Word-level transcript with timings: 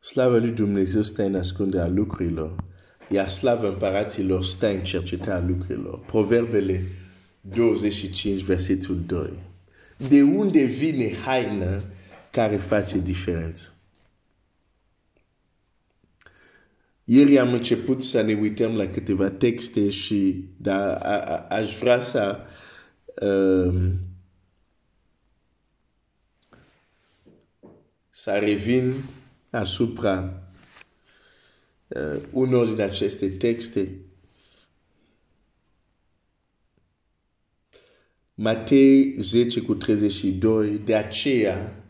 Slava 0.00 0.36
lui 0.36 0.50
Dumnezeu 0.50 1.02
stă 1.02 1.22
în 1.22 1.34
ascunderea 1.34 1.88
lucrurilor, 1.88 2.54
iar 3.08 3.28
slava 3.28 3.68
împăraților 3.68 4.44
stă 4.44 4.68
în 4.68 4.84
cercetarea 4.84 5.46
lucrurilor. 5.46 5.98
Proverbele 5.98 6.86
25, 7.40 8.42
versetul 8.42 9.00
2. 9.06 9.38
De 10.08 10.22
unde 10.22 10.64
vine 10.64 11.14
haină 11.14 11.82
care 12.30 12.56
face 12.56 12.98
diferență? 12.98 13.74
Ieri 17.04 17.38
am 17.38 17.52
început 17.52 18.02
să 18.02 18.22
ne 18.22 18.34
uităm 18.34 18.76
la 18.76 18.86
câteva 18.86 19.30
texte 19.30 19.90
și 19.90 20.44
da, 20.56 20.96
a, 20.96 21.18
a, 21.18 21.46
aș 21.56 21.78
vrea 21.78 22.00
să 22.00 22.38
um, 23.20 23.98
să 28.10 28.30
revin 28.30 28.94
asupra 29.50 30.42
uh, 31.88 32.20
unor 32.30 32.66
din 32.66 32.80
aceste 32.80 33.28
texte. 33.28 33.94
Matei 38.34 39.14
10 39.18 39.60
cu 39.60 39.74
32, 39.74 40.78
de 40.78 40.94
aceea 40.94 41.84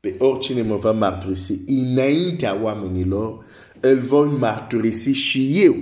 pe 0.00 0.14
oricine 0.18 0.62
mă 0.62 0.76
va 0.76 0.92
mărturisi 0.92 1.58
înaintea 1.66 2.62
oamenilor, 2.62 3.44
îl 3.80 3.98
voi 3.98 4.28
mărturisi 4.28 5.10
și 5.10 5.62
eu 5.62 5.76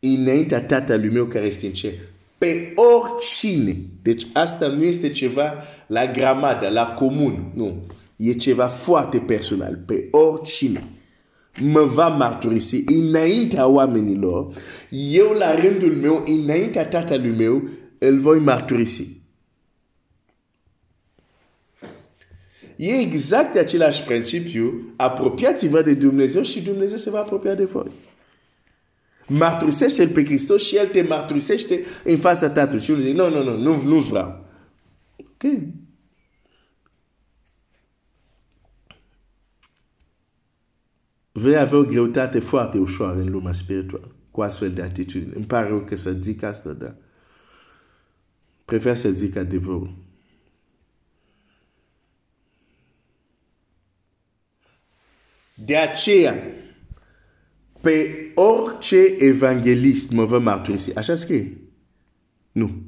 înaintea 0.00 0.64
tatălui 0.64 1.08
meu 1.08 1.26
care 1.26 1.46
este 1.46 1.66
în 1.66 1.72
cer. 1.72 1.92
Pe 2.38 2.74
oricine. 2.74 3.76
Deci 4.02 4.26
asta 4.32 4.66
nu 4.66 4.82
este 4.82 5.10
ceva 5.10 5.62
la 5.86 6.06
gramada, 6.06 6.68
la 6.68 6.94
comun. 6.94 7.52
Nu. 7.54 7.86
E 8.18 8.32
ceva 8.32 8.66
foarte 8.66 9.18
personal. 9.18 9.82
Pe 9.86 10.08
oricine 10.10 10.84
mă 11.60 11.80
va 11.80 12.08
mărturisi 12.08 12.82
înaintea 12.86 13.66
oamenilor, 13.66 14.54
eu 14.90 15.30
la 15.30 15.54
rândul 15.54 15.96
meu, 15.96 16.24
înaintea 16.26 16.86
tatălui 16.86 17.36
meu, 17.36 17.68
îl 17.98 18.18
voi 18.18 18.38
mărturisi. 18.38 19.16
E 22.76 22.98
exact 22.98 23.56
același 23.56 24.02
principiu. 24.02 24.92
Apropiați-vă 24.96 25.82
de 25.82 25.94
Dumnezeu 25.94 26.42
și 26.42 26.62
Dumnezeu 26.62 26.96
se 26.96 27.10
va 27.10 27.18
apropia 27.18 27.54
de 27.54 27.64
voi. 27.64 27.90
Mărturisește-L 29.26 30.08
pe 30.08 30.24
Hristos 30.24 30.62
și 30.62 30.76
El 30.76 30.86
te 30.86 31.02
mărturisește 31.02 31.80
în 32.04 32.18
fața 32.18 32.50
Tatălui. 32.50 32.82
Și 32.82 32.90
el 32.90 33.00
zice, 33.00 33.12
nu, 33.12 33.28
nu, 33.28 33.42
nu, 33.42 33.56
nu, 33.56 33.82
nu 33.82 33.98
vreau. 33.98 34.44
Ok. 35.16 35.52
Vei 41.38 41.56
avea 41.56 41.78
o 41.78 41.84
greutate 41.84 42.38
foarte 42.38 42.78
ușoară 42.78 43.18
în 43.18 43.30
lumea 43.30 43.52
spirituală 43.52 44.14
cu 44.30 44.42
astfel 44.42 44.72
de 44.72 44.82
atitudine. 44.82 45.32
Îmi 45.34 45.44
pare 45.44 45.68
rău 45.68 45.80
că 45.80 45.96
să 45.96 46.10
zic 46.10 46.42
asta, 46.42 46.72
dar 46.72 46.96
prefer 48.64 48.96
să 48.96 49.10
zic 49.10 49.36
adevărul. 49.36 49.94
De 55.54 55.76
aceea, 55.76 56.42
pe 57.80 58.16
orice 58.34 59.16
evanghelist 59.18 60.10
mă 60.10 60.24
vă 60.24 60.38
mărturisi. 60.38 60.96
Așa 60.96 61.14
scrie? 61.14 61.58
Nu. 62.52 62.87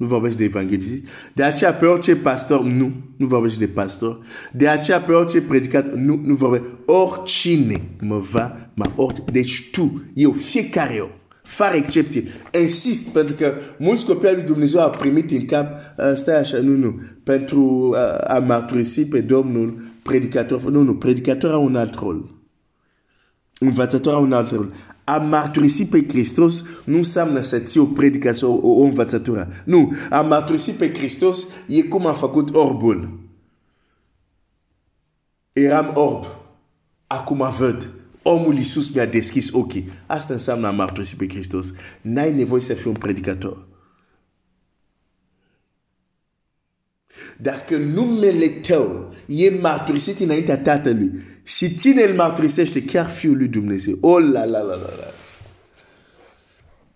Nu 0.00 0.06
vorbești 0.06 0.38
de 0.38 0.44
evanghelist. 0.44 1.04
De 1.32 1.42
aceea, 1.42 1.74
pe 1.74 1.86
orice 1.86 2.16
pastor, 2.16 2.62
nu. 2.62 2.92
Nu 3.16 3.26
vorbești 3.26 3.58
de 3.58 3.66
pastor. 3.66 4.18
De 4.52 4.68
aceea, 4.68 5.00
pe 5.00 5.12
orice 5.12 5.40
predicat, 5.40 5.94
nu. 5.94 6.20
Nu 6.24 6.34
vorbești. 6.34 6.66
Oricine 6.86 7.80
mă 8.00 8.18
va, 8.18 8.70
mă 8.74 8.90
orice. 8.96 9.22
Deci 9.32 9.70
tu, 9.70 10.02
eu, 10.14 10.30
fiecare 10.30 10.98
om, 11.00 11.08
fără 11.42 11.74
excepție. 11.74 12.24
Insist, 12.60 13.08
pentru 13.08 13.34
că 13.34 13.52
mulți 13.78 14.06
copii 14.06 14.28
al 14.28 14.34
lui 14.34 14.44
Dumnezeu 14.44 14.80
au 14.80 14.90
primit 14.90 15.30
în 15.30 15.46
cap, 15.46 15.66
uh, 15.98 16.12
stai 16.14 16.38
așa, 16.38 16.58
nu, 16.58 16.76
nu, 16.76 17.00
pentru 17.24 17.60
uh, 17.90 17.96
a 18.28 18.38
mărturisi 18.38 19.06
pe 19.06 19.20
Domnul 19.20 19.82
predicator. 20.02 20.62
Nu, 20.70 20.82
nu, 20.82 20.94
predicator 20.94 21.52
au 21.52 21.64
un 21.64 21.76
alt 21.76 21.94
rol. 21.94 22.39
Învățător 23.62 24.14
au 24.14 24.22
un 24.22 24.32
alt 24.32 24.50
rol. 24.50 24.72
A 25.04 25.16
mărturisi 25.16 25.86
pe 25.86 26.04
Hristos 26.08 26.64
nu 26.84 26.96
înseamnă 26.96 27.40
să 27.40 27.58
ții 27.58 27.80
o 27.80 27.84
predicație, 27.84 28.46
o, 28.46 28.52
o 28.52 28.82
învățătură. 28.82 29.48
Nu, 29.64 29.92
a 30.10 30.20
mărturisi 30.20 30.72
pe 30.72 30.92
Hristos 30.94 31.46
e 31.66 31.82
cum 31.82 32.06
a 32.06 32.12
făcut 32.12 32.54
orbul. 32.54 33.18
Eram 35.52 35.90
orb, 35.94 36.24
acum 37.06 37.44
văd. 37.58 37.90
Omul 38.22 38.56
Iisus 38.56 38.94
mi-a 38.94 39.06
deschis 39.06 39.52
ochii. 39.52 39.90
Asta 40.06 40.32
înseamnă 40.32 40.66
a 40.66 40.70
mărturisi 40.70 41.16
pe 41.16 41.28
Hristos. 41.28 41.72
N-ai 42.00 42.34
nevoie 42.34 42.60
să 42.60 42.74
fii 42.74 42.90
un 42.90 42.96
predicator. 42.96 43.66
Dacă 47.36 47.76
numele 47.76 48.48
tău 48.48 49.14
e 49.26 49.50
mărturisit 49.60 50.20
înaintea 50.20 50.58
Tatălui 50.58 51.10
și 51.56 51.74
tine 51.74 52.02
îl 52.02 52.14
mărturisește 52.14 52.84
chiar 52.84 53.08
Fiul 53.08 53.36
lui 53.36 53.48
Dumnezeu, 53.48 53.98
oh 54.00 54.22
la 54.22 54.44
la 54.44 54.58
la 54.58 54.74
la 54.74 54.94
la, 54.98 55.12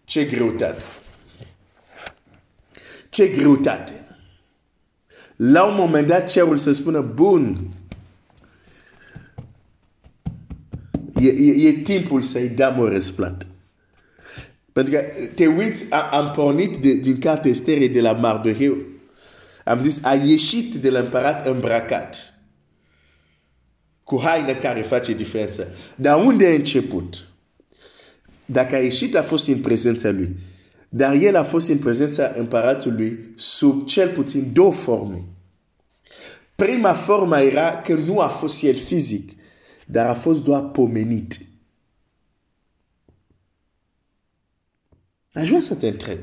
ce 0.04 0.24
greutate! 0.24 0.82
Ce 3.08 3.28
greutate! 3.28 3.92
La 5.36 5.64
un 5.64 5.74
moment 5.76 6.06
dat 6.06 6.30
cerul 6.30 6.56
să 6.56 6.72
spună, 6.72 7.00
bun, 7.00 7.68
e, 11.20 11.28
e, 11.28 11.68
e 11.68 11.72
timpul 11.72 12.22
să-i 12.22 12.48
dăm 12.48 12.78
o 12.78 12.88
răsplată. 12.88 13.46
Pentru 14.72 14.94
că 14.94 15.04
te 15.34 15.46
uiți, 15.46 15.92
am 15.92 16.30
pornit 16.30 16.82
de, 16.82 16.92
din 16.92 17.18
cartea 17.18 17.50
Estere 17.50 17.86
de 17.86 18.00
la 18.00 18.12
Mardoreu, 18.12 18.76
am 19.64 19.80
zis, 19.80 20.04
a 20.04 20.14
ieșit 20.14 20.74
de 20.74 20.90
la 20.90 20.98
împărat 20.98 21.46
îmbrăcat. 21.46 22.33
Cu 24.04 24.20
haine 24.22 24.54
care 24.54 24.82
face 24.82 25.12
diferență. 25.12 25.68
Dar 25.96 26.24
unde 26.24 26.46
a 26.46 26.54
început? 26.54 27.28
Dacă 28.44 28.74
a 28.74 28.78
ieșit, 28.78 29.16
a 29.16 29.22
fost 29.22 29.48
în 29.48 29.60
prezența 29.60 30.10
lui. 30.10 30.36
Dar 30.88 31.14
el 31.14 31.36
a 31.36 31.44
fost 31.44 31.68
în 31.68 31.78
prezența 31.78 32.32
împăratului 32.36 33.32
sub 33.36 33.86
cel 33.86 34.12
puțin 34.12 34.52
două 34.52 34.72
forme. 34.72 35.24
Prima 36.54 36.92
formă 36.92 37.38
era 37.38 37.80
că 37.80 37.94
nu 37.94 38.18
a 38.18 38.28
fost 38.28 38.62
el 38.62 38.76
fizic, 38.76 39.32
dar 39.86 40.06
a 40.06 40.14
fost 40.14 40.42
doar 40.42 40.62
pomenit. 40.62 41.38
Aș 45.32 45.48
vrea 45.48 45.60
să 45.60 45.74
te 45.74 45.86
întreb, 45.86 46.18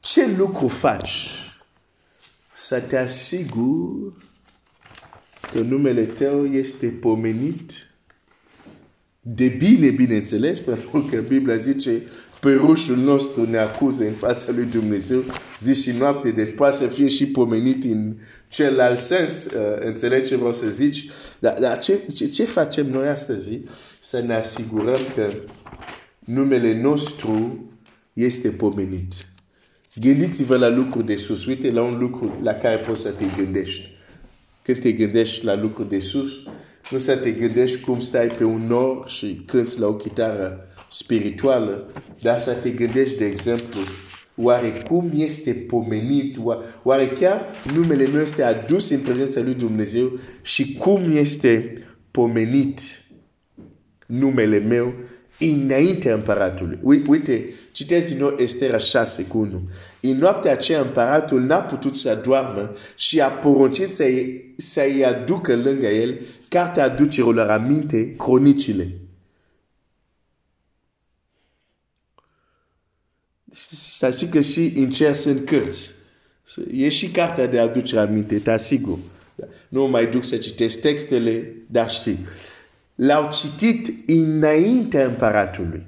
ce 0.00 0.26
lucru 0.26 0.68
faci 0.68 1.28
să 2.52 2.80
te 2.80 2.98
asiguri 2.98 4.14
că 5.52 5.60
numele 5.60 6.02
tău 6.02 6.46
este 6.46 6.86
pomenit 6.86 7.72
de 9.20 9.48
bine, 9.48 9.90
bineînțeles, 9.90 10.60
pentru 10.70 11.08
că 11.10 11.20
Biblia 11.20 11.56
zice 11.56 12.02
perușul 12.40 12.96
nostru 12.96 13.50
ne 13.50 13.56
acuză 13.56 14.04
în 14.04 14.12
fața 14.12 14.52
lui 14.52 14.64
Dumnezeu 14.64 15.22
zi 15.60 15.82
și 15.82 15.90
noapte, 15.90 16.30
deci 16.30 16.54
poate 16.54 16.76
să 16.76 16.86
fie 16.86 17.08
și 17.08 17.26
pomenit 17.26 17.84
în 17.84 18.16
celălalt 18.48 18.98
sens, 18.98 19.44
uh, 19.44 19.52
înțelegi 19.80 20.28
ce 20.28 20.36
vreau 20.36 20.54
să 20.54 20.68
zici, 20.68 21.08
dar, 21.38 21.58
dar 21.60 21.78
ce, 21.78 21.98
ce, 22.14 22.28
ce 22.28 22.44
facem 22.44 22.90
noi 22.90 23.08
astăzi? 23.08 23.60
Să 24.00 24.22
ne 24.26 24.34
asigurăm 24.34 25.00
că 25.14 25.28
numele 26.18 26.80
nostru 26.80 27.64
este 28.12 28.48
pomenit. 28.48 29.12
Gândiți-vă 30.00 30.56
la 30.56 30.68
lucruri 30.68 31.06
de 31.06 31.16
sus. 31.16 31.46
Uite 31.46 31.70
la 31.70 31.82
un 31.82 31.98
lucru 31.98 32.38
la 32.42 32.52
care 32.52 32.76
poți 32.76 33.02
să 33.02 33.10
te 33.10 33.24
gândești. 33.36 33.92
Când 34.64 34.78
te 34.78 34.92
gândești 34.92 35.44
la 35.44 35.54
lucruri 35.54 35.88
de 35.88 35.98
sus, 35.98 36.32
nu 36.90 36.98
să 36.98 37.16
te 37.16 37.30
gândești 37.30 37.80
cum 37.80 38.00
stai 38.00 38.26
pe 38.26 38.44
un 38.44 38.66
nor 38.66 39.08
și 39.08 39.42
cânti 39.46 39.80
la 39.80 39.86
o 39.86 39.94
chitară 39.94 40.68
spirituală, 40.90 41.86
dar 42.22 42.38
să 42.38 42.52
te 42.52 42.70
gândești, 42.70 43.18
de 43.18 43.24
exemplu, 43.24 43.80
oare 44.36 44.82
cum 44.88 45.10
este 45.16 45.52
pomenit, 45.52 46.36
oare 46.82 47.08
chiar 47.08 47.46
numele 47.74 48.06
meu 48.06 48.20
este 48.20 48.42
adus 48.42 48.90
în 48.90 49.00
prezența 49.00 49.40
lui 49.40 49.54
Dumnezeu 49.54 50.18
și 50.42 50.74
cum 50.74 51.16
este 51.16 51.82
pomenit 52.10 52.80
numele 54.06 54.58
meu 54.58 54.94
înaintea 55.38 56.14
împăratului. 56.14 56.78
Uite, 57.06 57.44
citesc 57.72 58.06
din 58.06 58.18
nou 58.18 58.36
Estera 58.38 58.78
6 58.78 59.22
cu 59.22 59.38
1. 59.38 59.62
În 60.00 60.16
noaptea 60.16 60.52
aceea 60.52 60.80
împăratul 60.80 61.40
n-a 61.40 61.60
putut 61.60 61.96
să 61.96 62.20
doarmă 62.24 62.76
și 62.96 63.20
a 63.20 63.28
poruncit 63.28 63.94
să-i, 63.94 64.54
să-i 64.56 65.04
aducă 65.04 65.56
lângă 65.56 65.86
el 65.86 66.20
cartea 66.48 66.84
aducerilor 66.84 67.50
aminte 67.50 68.14
cronicile. 68.14 68.98
Să 73.50 74.10
știi 74.10 74.28
că 74.28 74.40
și 74.40 74.72
în 74.76 74.90
cer 74.90 75.14
sunt 75.14 75.44
cărți. 75.44 75.90
E 76.72 76.88
și 76.88 77.08
cartea 77.08 77.46
de 77.46 77.58
aducere 77.58 78.00
aminte, 78.00 78.38
te 78.38 78.50
asigur. 78.50 78.98
Nu 79.68 79.86
mai 79.86 80.06
duc 80.06 80.24
să 80.24 80.36
citesc 80.36 80.80
textele, 80.80 81.54
dar 81.66 81.90
știi. 81.90 82.18
L-au 82.94 83.30
citit 83.32 84.10
înaintea 84.10 85.06
împăratului 85.06 85.86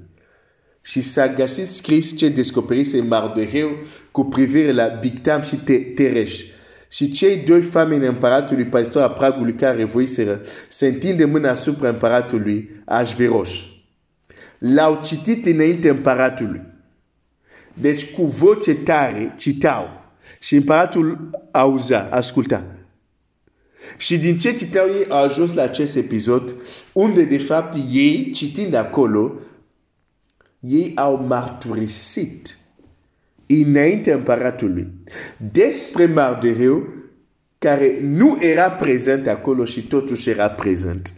și 0.81 1.01
s-a 1.01 1.27
găsit 1.27 1.67
scris 1.67 2.17
ce 2.17 2.29
descoperise 2.29 3.01
Mardoheu 3.01 3.69
cu 4.11 4.23
privire 4.25 4.71
la 4.71 4.87
Bictam 4.87 5.41
și 5.41 5.55
Tereș. 5.95 6.43
Și 6.89 7.11
cei 7.11 7.37
doi 7.37 7.61
fameni 7.61 8.05
împăratului 8.05 8.65
păstor 8.65 9.01
a 9.01 9.09
pragului 9.09 9.53
care 9.53 9.83
voiseră 9.83 10.41
să 10.67 10.85
întinde 10.85 11.25
mâna 11.25 11.49
asupra 11.49 11.89
împăratului 11.89 12.81
Așveroș. 12.85 13.65
L-au 14.57 15.01
citit 15.03 15.45
înainte 15.45 15.89
împăratului. 15.89 16.61
Deci 17.73 18.13
cu 18.13 18.25
voce 18.25 18.75
tare 18.75 19.33
citau. 19.37 20.05
Și 20.39 20.55
împăratul 20.55 21.29
auza, 21.51 22.07
asculta. 22.11 22.76
Și 23.97 24.17
din 24.17 24.37
ce 24.37 24.55
citau 24.55 24.87
ei 24.87 25.05
au 25.09 25.23
ajuns 25.23 25.53
la 25.53 25.61
acest 25.61 25.95
episod, 25.95 26.55
unde 26.93 27.23
de 27.23 27.37
fapt 27.37 27.77
ei, 27.91 28.31
citind 28.31 28.73
acolo, 28.73 29.33
ei 30.59 30.91
au 30.95 31.25
marturisit 31.27 32.57
înainte 33.47 34.13
împăratului 34.13 34.87
despre 35.51 36.05
Mardoheu, 36.05 36.87
care 37.57 37.99
nu 38.01 38.37
era 38.41 38.71
prezent 38.71 39.27
acolo 39.27 39.65
și 39.65 39.87
totuși 39.87 40.29
era 40.29 40.49
prezent. 40.49 41.13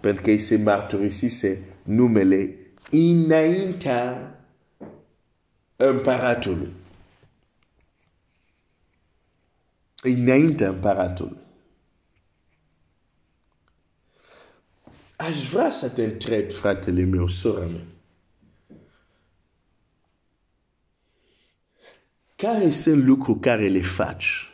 Pentru 0.00 0.22
că 0.22 0.30
ei 0.30 0.38
se 0.38 0.56
marturisise 0.56 1.58
numele 1.82 2.56
înaintea 2.90 4.34
împăratului. 5.76 6.72
Înaintea 10.02 10.68
împăratului. 10.68 11.43
Aș 15.16 15.48
vrea 15.50 15.70
să 15.70 15.90
te 15.90 16.04
întreb, 16.04 16.52
fratele 16.52 17.04
meu, 17.04 17.28
sora 17.28 17.66
mea. 17.66 17.84
Care 22.36 22.70
sunt 22.70 23.04
lucruri 23.04 23.40
care 23.40 23.68
le 23.68 23.82
faci 23.82 24.48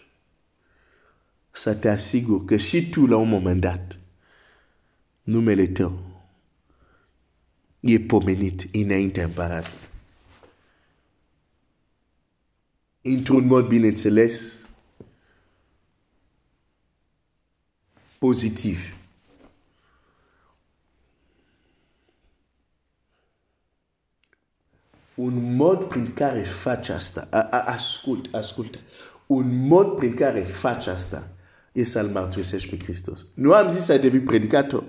să 1.50 1.74
te 1.74 1.88
asiguri 1.88 2.44
că 2.44 2.56
și 2.56 2.88
tu 2.88 3.06
la 3.06 3.16
un 3.16 3.28
moment 3.28 3.60
dat 3.60 3.98
numele 5.22 5.66
tău 5.66 6.00
e 7.80 8.00
pomenit 8.00 8.74
înaintea 8.74 9.24
împăratului. 9.24 9.88
Într-un 13.02 13.46
mod 13.46 13.66
bineînțeles 13.66 14.66
pozitiv. 18.18 18.99
Un 25.20 25.56
mod 25.56 25.84
prin 25.84 26.12
care 26.14 26.42
faci 26.42 26.88
asta, 26.88 27.28
a, 27.30 27.48
a, 27.50 27.64
ascult, 27.66 28.34
ascultă, 28.34 28.78
un 29.26 29.66
mod 29.66 29.94
prin 29.94 30.14
care 30.14 30.40
faci 30.40 30.86
asta 30.86 31.28
e 31.72 31.84
să-L 31.84 32.06
mărturisești 32.06 32.76
pe 32.76 32.84
Hristos. 32.84 33.26
Nu 33.34 33.52
am 33.52 33.70
zis 33.70 33.84
să 33.84 33.98
devii 33.98 34.20
predicator, 34.20 34.84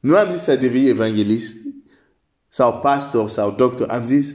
nu 0.00 0.16
am 0.16 0.30
zis 0.30 0.40
să 0.40 0.56
devii 0.56 0.88
evanghelist 0.88 1.56
sau 2.48 2.78
pastor 2.78 3.28
sau 3.28 3.50
doctor, 3.50 3.88
am 3.88 4.04
zis 4.04 4.34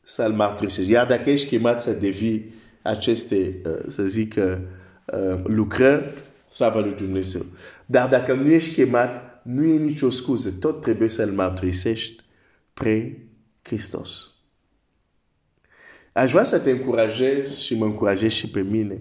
să-L 0.00 0.32
mărturisești. 0.32 0.90
Iar 0.90 1.06
dacă 1.06 1.30
ești 1.30 1.48
chemat 1.48 1.82
să 1.82 1.92
devii 1.92 2.54
aceste, 2.82 3.60
uh, 3.64 3.84
să 3.88 4.02
zic, 4.06 4.34
uh, 4.36 4.56
uh, 5.06 5.40
lucrări, 5.44 6.12
slavă 6.48 6.80
lui 6.80 6.94
Dumnezeu. 6.94 7.42
Dar 7.86 8.08
dacă 8.08 8.34
nu 8.34 8.50
ești 8.50 8.74
chemat, 8.74 9.40
nu 9.42 9.64
e 9.64 9.78
nicio 9.78 10.10
scuză, 10.10 10.50
tot 10.50 10.80
trebuie 10.80 11.08
să-L 11.08 11.30
mărturisești 11.30 12.22
pre 12.74 13.23
Hristos. 13.64 14.30
Aș 16.12 16.30
vrea 16.30 16.44
să 16.44 16.58
te 16.58 16.70
încurajez 16.70 17.58
și 17.58 17.74
mă 17.74 17.84
încurajez 17.84 18.30
și 18.32 18.50
pe 18.50 18.60
mine 18.60 19.00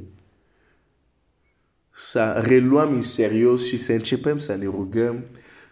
să 1.92 2.32
reluăm 2.46 2.94
în 2.94 3.02
serios 3.02 3.68
și 3.68 3.78
să 3.78 3.94
începem 3.94 4.40
să 4.40 4.56
ne 4.56 4.66
rugăm 4.66 5.26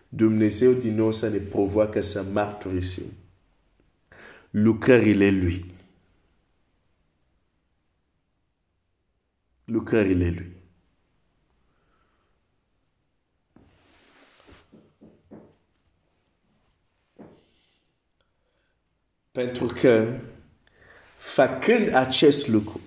Dumnezeu 0.09 0.73
din 0.73 0.95
nou 0.95 1.11
să 1.11 1.29
ne 1.29 1.38
provoacă 1.38 2.01
să 2.01 2.23
marturisim 2.23 3.05
lucrările 4.49 5.29
Lui. 5.29 5.73
Lucrările 9.65 10.29
Lui. 10.29 10.61
Pentru 19.31 19.66
că, 19.66 20.19
făcând 21.18 21.94
acest 21.94 22.48
lucru, 22.48 22.81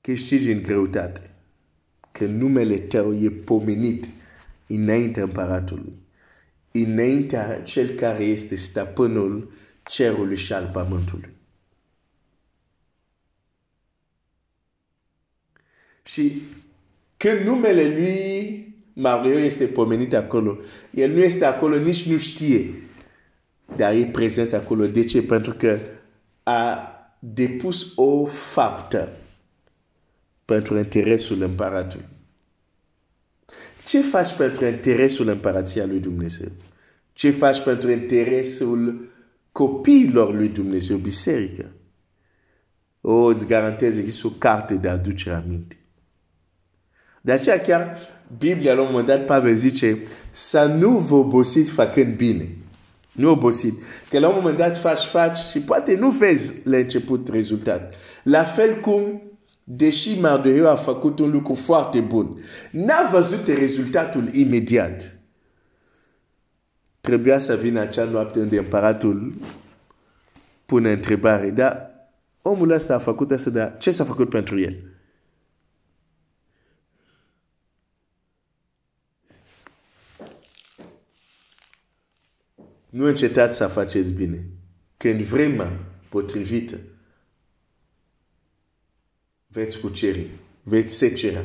câștigi 0.00 0.50
în 0.50 0.62
greutate, 0.62 1.30
că 2.12 2.24
numele 2.24 2.78
tău 2.78 3.14
e 3.14 3.30
pomenit 3.30 4.08
înaintea 4.66 5.22
împăratului, 5.22 5.92
înaintea 6.72 7.62
cel 7.62 7.88
care 7.88 8.24
este 8.24 8.54
stăpânul 8.54 9.52
cerului 9.82 10.36
și 10.36 10.52
al 10.52 10.70
pământului. 10.72 11.30
Și 16.02 16.42
când 17.16 17.40
numele 17.40 17.88
lui 17.88 18.71
Mario 18.92 19.38
este 19.38 19.64
pomenit 19.64 20.14
acolo. 20.14 20.58
El 20.90 21.10
nu 21.10 21.18
este 21.18 21.44
acolo, 21.44 21.76
nici 21.76 22.08
nu 22.08 22.18
știe. 22.18 22.74
Dar 23.76 23.94
e 23.94 24.04
prezent 24.04 24.52
acolo. 24.52 24.86
De 24.86 25.04
ce? 25.04 25.22
Pentru 25.22 25.52
că 25.52 25.78
a 26.42 26.86
depus 27.18 27.92
o 27.96 28.26
faptă 28.26 29.12
pentru 30.44 30.76
interesul 30.76 31.42
împăratului. 31.42 32.06
Ce 33.84 34.00
faci 34.00 34.32
pentru 34.32 34.66
interesul 34.66 35.28
împărației 35.28 35.86
lui 35.86 36.00
Dumnezeu? 36.00 36.48
Ce 37.12 37.30
faci 37.30 37.62
pentru 37.62 37.90
interesul 37.90 39.10
copiilor 39.52 40.34
lui 40.34 40.48
Dumnezeu, 40.48 40.96
biserică? 40.96 41.70
O, 43.00 43.24
îți 43.24 43.46
garantez, 43.46 43.96
există 43.96 44.26
o 44.26 44.30
carte 44.30 44.74
de 44.74 44.88
aducere 44.88 45.34
aminte. 45.34 45.76
De 47.20 47.32
aceea 47.32 47.60
chiar 47.60 47.98
Biblia 48.38 48.74
la 48.74 48.80
un 48.80 48.88
moment 48.90 49.06
dat 49.06 49.24
Pavel 49.24 49.56
zice 49.56 50.02
să 50.30 50.64
nu 50.64 50.98
vă 50.98 51.14
obosiți 51.14 51.70
făcând 51.70 52.16
bine. 52.16 52.56
Nu 53.12 53.30
obosiți. 53.30 53.78
Că 54.10 54.18
la 54.18 54.28
un 54.28 54.34
moment 54.36 54.58
dat 54.58 54.78
faci, 54.78 55.04
faci 55.04 55.36
și 55.36 55.60
poate 55.60 55.94
nu 55.94 56.10
vezi 56.10 56.54
la 56.64 56.76
început 56.76 57.28
rezultat. 57.28 57.94
La 58.22 58.42
fel 58.42 58.80
cum, 58.80 59.22
deși 59.64 60.20
Mardoheu 60.20 60.68
a 60.68 60.74
făcut 60.74 61.18
un 61.18 61.30
lucru 61.30 61.54
foarte 61.54 62.00
bun, 62.00 62.38
n-a 62.70 63.08
văzut 63.12 63.46
rezultatul 63.46 64.28
imediat. 64.32 65.16
Trebuia 67.00 67.38
să 67.38 67.56
vină 67.56 67.80
acea 67.80 68.04
noapte 68.04 68.38
unde 68.38 68.58
împăratul 68.58 69.34
pune 70.66 70.92
întrebare, 70.92 71.50
dar 71.50 71.90
omul 72.42 72.70
ăsta 72.70 72.94
a 72.94 72.98
făcut 72.98 73.30
asta, 73.30 73.50
dar 73.50 73.76
ce 73.78 73.90
s-a 73.90 74.04
făcut 74.04 74.28
pentru 74.28 74.60
el? 74.60 74.91
Nu 82.92 83.06
încetați 83.06 83.56
să 83.56 83.66
faceți 83.66 84.12
bine. 84.12 84.46
Când 84.96 85.20
vremea 85.20 85.84
potrivită 86.08 86.78
veți 89.46 89.78
cuceri, 89.78 90.26
veți 90.62 90.94
secera. 90.94 91.44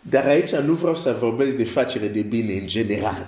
Dar 0.00 0.26
aici 0.26 0.54
nu 0.54 0.74
vreau 0.74 0.96
să 0.96 1.12
vorbesc 1.12 1.56
de 1.56 1.64
facere 1.64 2.08
de 2.08 2.22
bine 2.22 2.52
în 2.52 2.66
general. 2.66 3.26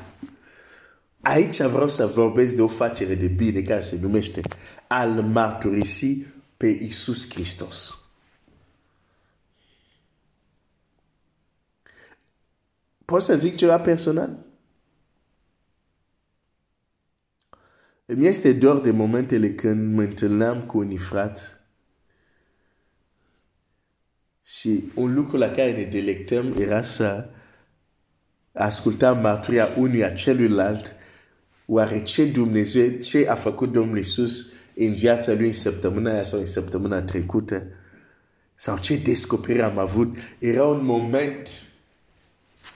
Aici 1.20 1.62
vreau 1.62 1.88
să 1.88 2.06
vorbesc 2.06 2.54
de 2.54 2.62
o 2.62 2.68
facere 2.68 3.14
de 3.14 3.26
bine 3.26 3.62
care 3.62 3.80
se 3.80 3.98
numește 4.00 4.40
al 4.86 5.10
marturisi 5.10 6.16
pe 6.56 6.66
Iisus 6.66 7.30
Hristos. 7.30 7.98
Poți 13.04 13.26
să 13.26 13.36
zic 13.36 13.56
ceva 13.56 13.80
personal? 13.80 14.46
Îmi 18.10 18.26
este 18.26 18.52
doar 18.52 18.78
de 18.78 18.90
momentele 18.90 19.54
când 19.54 19.94
mă 19.94 20.02
întâlneam 20.02 20.60
cu 20.60 20.78
unii 20.78 20.96
frați 20.96 21.56
și 24.44 24.84
un 24.94 25.14
lucru 25.14 25.36
la 25.36 25.50
care 25.50 25.72
ne 25.72 25.82
delectăm 25.82 26.54
era 26.58 26.82
să 26.82 27.28
ascultăm 28.52 29.18
marturia 29.18 29.68
unuia 29.76 30.10
celuilalt, 30.10 30.94
oare 31.66 32.02
ce 32.02 32.26
Dumnezeu, 32.26 32.88
ce 32.88 33.28
a 33.28 33.34
făcut 33.34 33.72
Domnul 33.72 33.96
Iisus 33.96 34.46
în 34.74 34.92
viața 34.92 35.32
lui 35.32 35.46
în 35.46 35.52
săptămâna 35.52 36.12
aia 36.12 36.22
sau 36.22 36.38
în 36.38 36.46
săptămâna 36.46 37.02
trecută, 37.02 37.66
sau 38.54 38.78
ce 38.78 38.96
descoperire 38.96 39.62
am 39.62 39.78
avut, 39.78 40.16
era 40.38 40.64
un 40.64 40.84
moment 40.84 41.48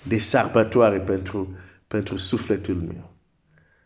de 0.02 0.18
sărbătoare 0.18 1.00
pentru, 1.00 1.56
pentru 1.86 2.16
sufletul 2.16 2.74
meu 2.74 3.11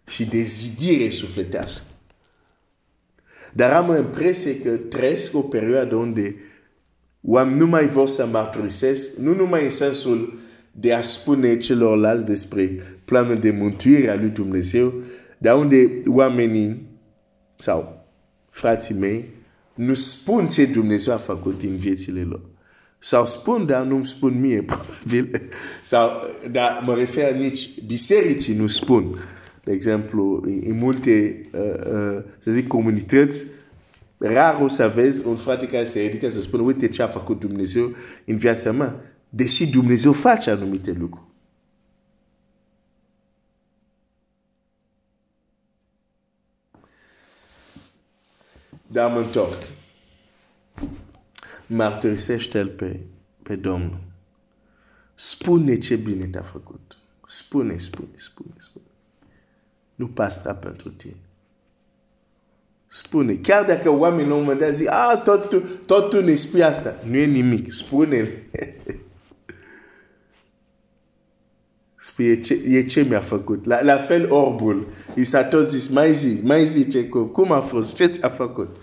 și 0.07 0.25
de 0.25 0.41
zidire 0.41 1.09
sufletească. 1.09 1.87
Dar 3.53 3.73
am 3.73 3.97
impresie 3.97 4.61
că 4.61 4.71
trăiesc 4.71 5.35
o 5.35 5.41
perioadă 5.41 5.95
unde 5.95 6.37
oameni 7.21 7.59
nu 7.59 7.67
mai 7.67 7.87
vor 7.87 8.09
să 8.09 8.27
mărturisesc, 8.27 9.17
nu 9.17 9.35
numai 9.35 9.65
în 9.65 9.71
sensul 9.71 10.39
de 10.71 10.93
a 10.93 11.03
spune 11.03 11.59
celorlalți 11.59 12.29
despre 12.29 12.83
planul 13.05 13.39
de 13.39 13.51
mântuire 13.51 14.11
a 14.11 14.17
lui 14.17 14.29
Dumnezeu, 14.29 14.95
dar 15.39 15.57
unde 15.57 16.03
oamenii 16.07 16.87
sau 17.59 18.07
frații 18.51 18.95
mei 18.95 19.25
nu 19.75 19.95
spun 19.95 20.49
ce 20.49 20.67
Dumnezeu 20.67 21.13
a 21.13 21.17
făcut 21.17 21.63
în 21.63 21.77
viețile 21.77 22.23
lor. 22.23 22.41
Sau 22.99 23.27
spun, 23.27 23.67
dar 23.67 23.85
nu-mi 23.85 24.07
spun 24.07 24.41
mie, 24.41 24.63
probabil. 24.73 25.43
Sau, 25.83 26.11
dar 26.51 26.83
mă 26.87 26.95
refer 26.95 27.35
nici 27.35 27.81
bisericii 27.87 28.55
nu 28.55 28.67
spun. 28.67 29.19
De 29.67 29.73
exemplu, 29.73 30.43
în 30.45 30.79
multe, 30.79 31.47
uh, 31.53 31.61
uh, 31.61 32.23
să 32.39 32.51
zic, 32.51 32.67
comunități, 32.67 33.45
rar 34.19 34.63
o 34.63 34.69
să 34.69 34.93
vezi 34.95 35.27
un 35.27 35.37
frate 35.37 35.69
care 35.69 35.85
se 35.85 36.01
ridică 36.01 36.31
să 36.31 36.41
spună, 36.41 36.63
uite 36.63 36.89
ce 36.89 37.03
a 37.03 37.07
făcut 37.07 37.41
Dumnezeu 37.41 37.95
în 38.27 38.37
viața 38.37 38.73
mea. 38.73 39.01
Deși 39.29 39.71
Dumnezeu 39.71 40.13
face 40.13 40.51
anumite 40.51 40.93
lucruri. 40.93 41.27
Dar 48.87 49.13
mă 49.13 49.19
întorc. 49.19 49.63
Mărturisește-l 51.67 52.69
pe, 52.69 53.01
pe 53.43 53.57
Domnul. 53.57 54.01
Spune 55.15 55.79
ce 55.79 55.97
bine 55.97 56.27
te-a 56.27 56.43
făcut. 56.43 56.97
Spune, 57.27 57.77
spune, 57.79 58.15
spune, 58.17 58.55
spune. 58.57 58.85
Nu 59.97 60.07
pasta 60.07 60.55
pentru 60.55 60.89
tine. 60.89 61.17
Spune. 62.87 63.35
Chiar 63.35 63.65
dacă 63.65 63.91
oamenii 63.91 64.29
la 64.29 64.35
un 64.35 64.41
moment 64.41 64.61
dat 64.61 64.75
zic, 64.75 64.89
ah, 64.89 65.21
tot 65.25 65.49
tu, 65.49 65.63
tot 65.87 66.11
tu 66.11 66.25
ne 66.25 66.35
spui 66.35 66.63
asta. 66.63 66.95
Nu 67.09 67.17
e 67.17 67.25
nimic. 67.25 67.73
Spune-le. 67.73 68.43
Spune 71.97 72.41
ce, 72.41 72.55
e 72.55 72.85
ce 72.85 73.03
mi-a 73.03 73.21
făcut. 73.21 73.65
La, 73.65 73.83
la 73.83 73.97
fel 73.97 74.33
orbul. 74.33 74.87
I 75.15 75.25
s-a 75.25 75.45
tot 75.45 75.71
zis, 75.71 75.89
mai 75.89 76.15
zi, 76.15 76.41
mai 76.45 76.67
zi 76.67 76.87
ce, 76.87 77.09
cum, 77.09 77.27
cum 77.27 77.53
a 77.53 77.61
fost, 77.61 77.95
ce 77.95 78.07
ți-a 78.07 78.29
făcut. 78.29 78.77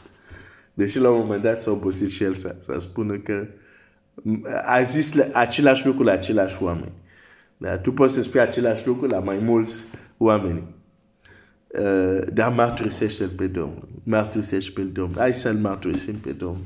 Deși 0.73 0.99
la 0.99 1.09
un 1.09 1.19
moment 1.19 1.41
dat 1.41 1.61
s-a 1.61 1.71
obosit 1.71 2.09
și 2.09 2.23
el 2.23 2.33
să, 2.33 2.55
să 2.65 2.75
spună 2.79 3.17
că 3.17 3.47
a 4.65 4.81
zis 4.81 5.13
același 5.33 5.85
lucru 5.85 6.03
la 6.03 6.11
același 6.11 6.63
oameni. 6.63 6.91
Dar 7.57 7.77
tu 7.77 7.91
poți 7.91 8.13
să 8.13 8.21
spui 8.21 8.39
același 8.39 8.87
lucru 8.87 9.07
la 9.07 9.19
mai 9.19 9.37
mulți 9.37 9.83
oameni. 10.17 10.63
Uh, 11.79 12.27
dar 12.33 12.51
mărturisește-l 12.51 13.29
pe 13.29 13.47
Domnul. 13.47 13.87
Mărturisește 14.03 14.71
pe 14.71 14.81
Domnul. 14.81 15.17
Hai 15.17 15.33
să-l 15.33 15.57
mărturisim 15.57 16.15
pe 16.15 16.31
Domnul. 16.31 16.65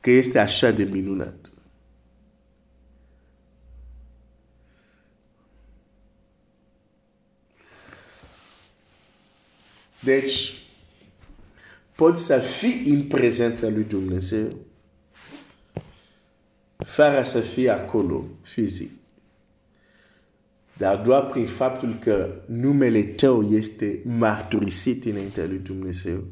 Că 0.00 0.10
este 0.10 0.38
așa 0.38 0.70
de 0.70 0.82
minunat. 0.82 1.50
Deci, 10.00 10.66
poți 11.94 12.24
să 12.24 12.38
fii 12.38 12.82
în 12.84 13.02
prezența 13.02 13.68
lui 13.68 13.84
Dumnezeu 13.84 14.56
fără 16.76 17.22
să 17.22 17.40
fii 17.40 17.70
acolo 17.70 18.24
fizic. 18.42 19.01
Dar 20.82 20.96
doar 20.96 21.26
prin 21.26 21.46
faptul 21.46 21.94
că 21.94 22.34
numele 22.46 23.02
tău 23.02 23.42
este 23.42 24.00
mărturisit 24.04 25.04
înaintea 25.04 25.44
lui 25.44 25.58
Dumnezeu. 25.58 26.24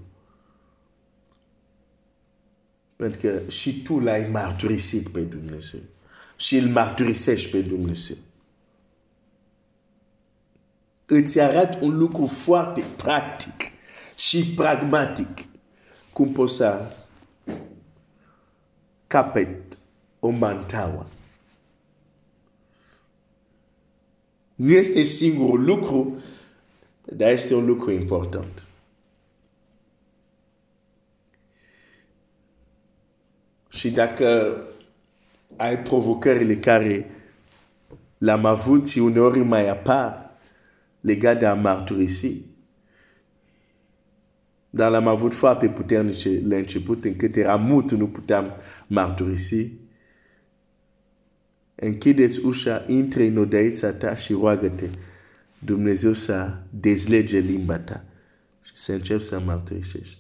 Pentru 2.97 3.21
că 3.21 3.40
și 3.49 3.83
tu 3.83 3.99
l-ai 3.99 4.28
mărturisit 4.30 5.09
pe 5.09 5.21
Dumnezeu. 5.21 5.80
Și 6.37 6.57
îl 6.57 6.69
mărturisești 6.69 7.50
pe 7.50 7.61
Dumnezeu. 7.61 8.16
Îți 11.07 11.40
arăt 11.40 11.83
un 11.83 11.99
lucru 11.99 12.26
foarte 12.26 12.85
practic 12.97 13.73
și 14.16 14.47
pragmatic. 14.47 15.45
Cum 16.12 16.33
poți 16.33 16.57
să 16.57 16.97
capet 19.07 19.78
o 20.21 20.28
mantaua. 20.28 21.07
Nu 24.61 24.71
este 24.71 25.02
singurul 25.02 25.64
lucru, 25.64 26.23
dar 27.05 27.31
este 27.31 27.55
un 27.55 27.67
lucru 27.67 27.90
important. 27.90 28.67
Și 33.69 33.90
dacă 33.90 34.57
ai 35.57 35.79
provocările 35.79 36.59
care 36.59 37.11
l-am 38.19 38.45
avut 38.45 38.88
și 38.88 38.99
uneori 38.99 39.38
mai 39.38 39.69
apar 39.69 40.38
legat 41.00 41.38
de 41.38 41.47
a 41.47 41.55
mărturisi, 41.55 42.45
dar 44.71 44.90
l-am 44.90 45.07
avut 45.07 45.35
foarte 45.35 45.69
puternice 45.69 46.40
la 46.45 46.57
început, 46.57 47.05
încât 47.05 47.37
era 47.37 47.57
mult, 47.57 47.90
nu 47.90 48.09
puteam 48.09 48.52
mărturisi, 48.87 49.73
închideți 51.80 52.44
ușa, 52.44 52.84
intre 52.88 53.26
în 53.26 53.37
odaița 53.37 53.92
ta 53.92 54.14
și 54.14 54.32
roagă-te 54.32 54.88
Dumnezeu 55.64 56.12
să 56.12 56.58
dezlege 56.70 57.38
limba 57.38 57.78
ta 57.78 58.04
și 58.62 58.76
să 58.76 58.92
începi 58.92 59.25
să 59.25 59.40
mărturisești. 59.40 60.18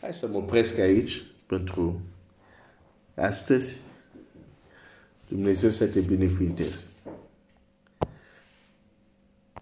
Hai 0.00 0.14
să 0.14 0.28
mă 0.28 0.36
opresc 0.36 0.78
aici 0.78 1.22
pentru 1.46 2.00
astăzi. 3.14 3.80
Dumnezeu 5.28 5.70
să 5.70 5.86
te 5.86 6.00
binecuvinteze. 6.00 6.84